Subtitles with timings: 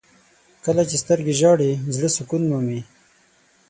[0.65, 2.81] •کله چې سترګې ژاړي، زړه سکون مومي.